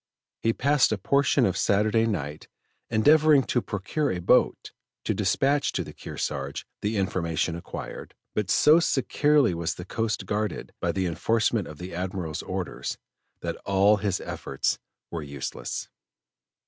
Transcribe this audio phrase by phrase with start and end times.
[0.41, 2.47] He passed a portion of Saturday night
[2.89, 4.71] endeavoring to procure a boat
[5.03, 10.73] to dispatch to the Kearsarge the information acquired, but so securely was the coast guarded
[10.81, 12.97] by the enforcement of the Admiral's orders,
[13.41, 14.79] that all his efforts
[15.11, 15.87] were useless.